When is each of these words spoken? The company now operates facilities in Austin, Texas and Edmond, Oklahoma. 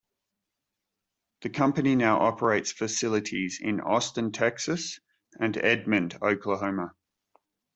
The 1.41 1.51
company 1.51 1.95
now 1.95 2.21
operates 2.21 2.71
facilities 2.71 3.59
in 3.61 3.79
Austin, 3.81 4.31
Texas 4.31 4.99
and 5.39 5.55
Edmond, 5.55 6.17
Oklahoma. 6.23 6.93